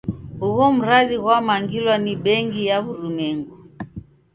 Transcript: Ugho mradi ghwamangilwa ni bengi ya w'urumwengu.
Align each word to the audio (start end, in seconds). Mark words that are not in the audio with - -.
Ugho 0.45 0.63
mradi 0.77 1.15
ghwamangilwa 1.21 1.95
ni 2.03 2.13
bengi 2.25 2.61
ya 2.69 2.77
w'urumwengu. 2.83 3.51